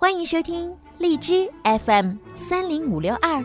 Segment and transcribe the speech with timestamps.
[0.00, 3.44] 欢迎收听荔枝 FM 三零五六二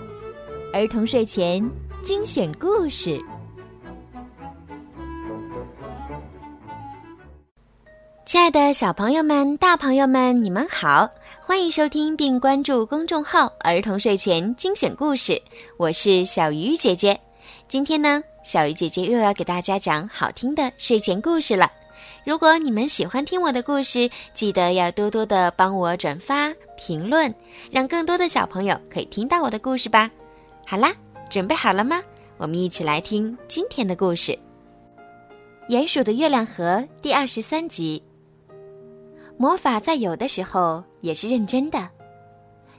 [0.71, 1.68] 儿童睡前
[2.04, 3.20] 精选故事。
[8.24, 11.10] 亲爱的小朋友们、大朋友们，你们好！
[11.42, 15.42] 欢迎收听并关注公众号“儿童睡前精选故事”，
[15.78, 17.20] 我是小鱼姐姐。
[17.68, 21.68] 今天呢，小鱼姐姐又要给大家讲好听的睡前故事了。
[22.26, 27.34] 如果你们喜欢听我的故事，记得要多多的帮我转发、评论，
[27.70, 30.10] 让更多的小朋友可以听到我的故事吧。
[30.66, 30.96] 好啦，
[31.30, 32.02] 准备好了吗？
[32.38, 34.31] 我们一起来听今天的故事
[35.70, 38.02] 《鼹鼠的月亮河》第二十三集。
[39.36, 41.89] 魔法在有的时候也是认真的。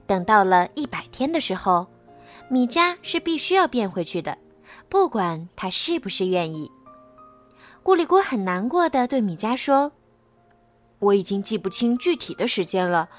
[0.06, 1.86] 等到了一百天的时候，
[2.48, 4.38] 米迦是必须要变回去的，
[4.88, 6.70] 不管他是不是愿意。
[7.84, 9.92] 咕里咕很难过的对米迦说
[11.00, 13.10] ：“我已经记不清具体的时间了，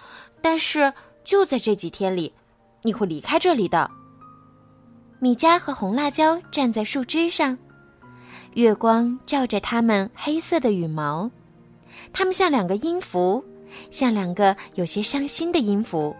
[0.41, 0.91] 但是
[1.23, 2.33] 就在这几天里，
[2.81, 3.91] 你会离开这里的。”
[5.22, 7.55] 米迦和红辣椒站在树枝上，
[8.55, 11.29] 月光照着它们黑色的羽毛。
[12.11, 13.45] 它们像两个音符，
[13.91, 16.16] 像两个有些伤心的音符。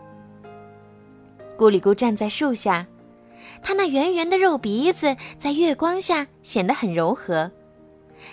[1.58, 2.86] 咕里咕站在树下，
[3.64, 7.52] 它那圆圆的肉鼻子在月光下显得很柔和，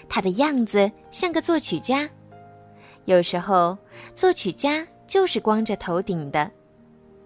[0.09, 2.09] 它的样子像个作曲家。
[3.05, 3.77] 有时候，
[4.15, 6.51] 作曲家就是光着头顶的，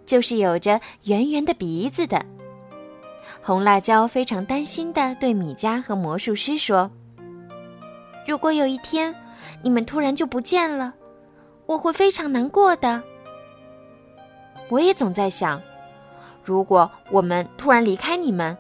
[0.04, 2.24] 就是有着圆圆的鼻子的。
[3.42, 6.90] 红辣椒非常担心的对米迦和魔术师说
[8.26, 9.14] ：“如果有一天……”
[9.62, 10.92] 你们突然就不见了，
[11.66, 13.02] 我会非常难过的。
[14.68, 15.60] 我也总在想，
[16.42, 18.56] 如果我们突然离开你们，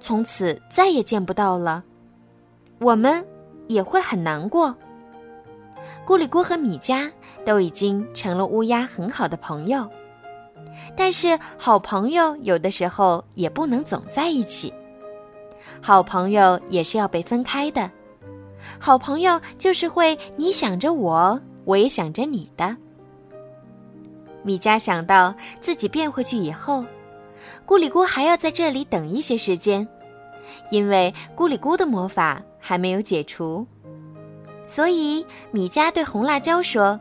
[0.00, 1.84] 从此再也见不到了，
[2.78, 3.24] 我们
[3.66, 4.74] 也会很难过。
[6.06, 7.10] 咕里咕和米迦
[7.44, 9.88] 都已经成了乌鸦很好的朋友，
[10.96, 14.72] 但是好朋友有的时候也不能总在一起，
[15.82, 17.90] 好朋友也是要被分开的。
[18.78, 22.76] 好朋友就是会，你想着我，我也想着你的。
[24.42, 26.84] 米迦想到自己变回去以后，
[27.66, 29.86] 咕里咕还要在这里等一些时间，
[30.70, 33.66] 因为咕里咕的魔法还没有解除。
[34.66, 37.00] 所以米迦对红辣椒说：“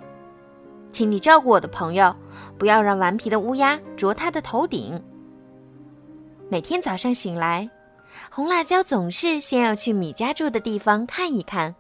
[0.94, 2.16] 请你照顾我的朋友，
[2.58, 5.04] 不要让顽皮的乌鸦啄他的头顶。”
[6.48, 7.70] 每天早上醒来。
[8.32, 11.76] 红辣椒总是先要去米家住的地方看一看。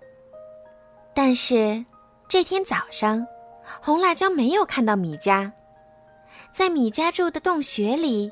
[1.13, 1.85] 但是
[2.27, 3.25] 这天早上，
[3.81, 5.53] 红辣椒没有看到米家。
[6.51, 8.29] 在米家住的洞穴里，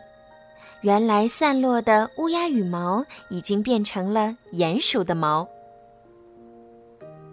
[0.85, 5.49] 原来散落的乌鸦羽毛已经变成了鼹鼠的毛。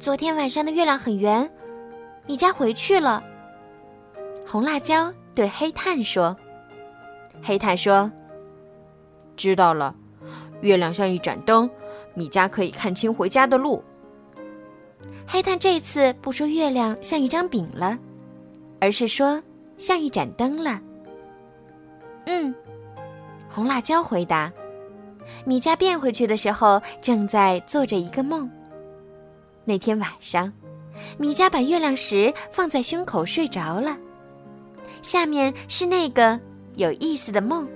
[0.00, 1.52] 昨天晚上的月亮很圆，
[2.26, 3.22] 米家回去了。
[4.46, 6.34] 红辣椒对黑炭说
[7.44, 8.10] ：“黑炭说，
[9.36, 9.94] 知道了。”
[10.62, 11.68] 月亮像一盏灯，
[12.14, 13.84] 米家可以看清回家的路。
[15.26, 17.98] 黑炭这次不说月亮像一张饼了，
[18.80, 19.42] 而是说
[19.76, 20.80] 像一盏灯了。
[22.24, 22.54] 嗯，
[23.52, 24.50] 红辣椒回答。
[25.44, 28.50] 米加变回去的时候，正在做着一个梦。
[29.64, 30.52] 那天晚上，
[31.18, 33.96] 米加把月亮石放在胸口睡着了。
[35.02, 36.40] 下面是那个
[36.76, 37.68] 有意思的梦。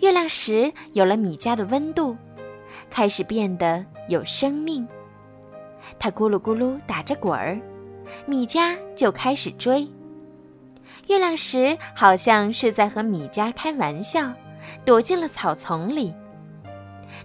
[0.00, 2.16] 月亮石有了米家的温度，
[2.90, 4.86] 开始变得有生命。
[5.98, 7.60] 它咕噜咕噜打着滚儿，
[8.26, 9.88] 米家就开始追。
[11.08, 14.32] 月亮石好像是在和米家开玩笑，
[14.84, 16.14] 躲进了草丛里。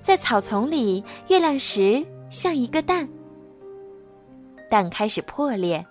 [0.01, 3.07] 在草丛里，月亮石像一个蛋，
[4.69, 5.85] 蛋开始破裂，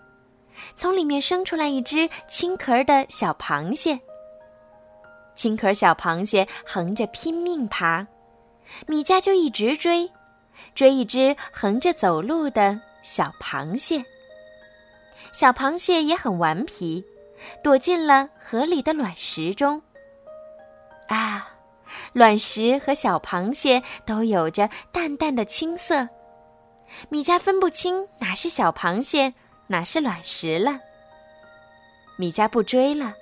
[0.75, 3.98] 从里面生出来一只青壳的小螃蟹。
[5.34, 8.06] 青壳小螃蟹横着拼命爬，
[8.86, 10.10] 米迦就一直追，
[10.75, 14.04] 追一只横着走路的小螃蟹。
[15.33, 17.04] 小螃蟹也很顽皮，
[17.62, 19.83] 躲进了河里的卵石中。
[21.09, 21.48] 啊，
[22.12, 26.09] 卵石和小螃蟹都有着淡淡的青色，
[27.09, 29.34] 米加分不清哪是小螃蟹，
[29.68, 30.80] 哪是卵石了。
[32.16, 33.15] 米加不追了。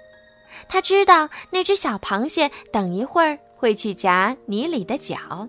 [0.69, 5.49] 他知道那只小螃蟹等一会儿会去夹泥里的脚。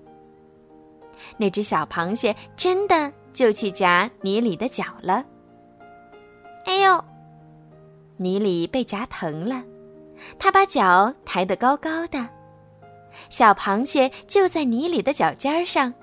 [1.38, 5.24] 那只小螃蟹真的就去夹泥里的脚了。
[6.66, 7.06] 哎呦，
[8.18, 9.64] 泥里被夹疼了，
[10.40, 12.28] 它把脚抬得高高的，
[13.30, 15.94] 小螃蟹就在泥里的脚尖上。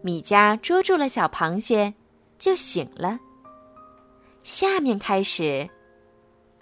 [0.00, 1.94] 米迦捉住了小螃蟹，
[2.38, 3.18] 就醒了。
[4.42, 5.68] 下面开始。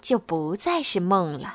[0.01, 1.53] 就不再是梦了。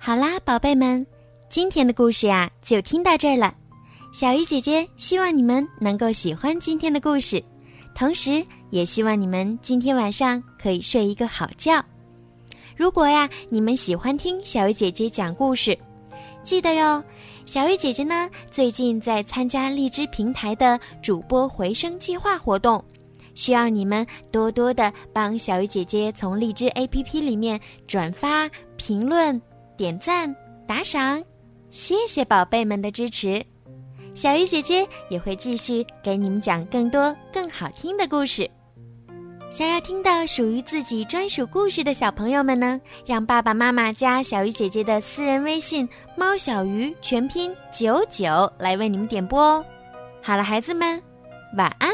[0.00, 1.06] 好啦，宝贝们，
[1.50, 3.54] 今天的故事呀就听到这儿了。
[4.12, 7.44] 小鱼姐姐希望你们能够喜欢今天的故事，
[7.94, 11.80] 同时也希望你们今天晚上可以睡一个好觉。
[12.74, 15.78] 如果呀你们喜欢听小鱼姐姐讲故事，
[16.42, 17.00] 记得哟，
[17.44, 22.84] 小鱼姐姐呢最近在参加荔枝平台的主播回声计划活动，
[23.36, 29.40] 需要你们多多的帮小鱼姐姐从荔枝 APP 里面转发、评论。
[29.76, 30.34] 点赞
[30.66, 31.22] 打赏，
[31.70, 33.40] 谢谢宝贝们的支持。
[34.14, 38.50] 小鱼姐姐也会继续给你们讲更多更好听的故事。
[39.56, 49.64] 想要听到属于自己专属故事的小朋友们呢，让爸爸妈妈加小鱼姐姐的私人微信“猫小鱼”全拼九九来为你们点播哦。
[50.22, 51.02] 好了，孩子们，
[51.56, 51.90] 晚安。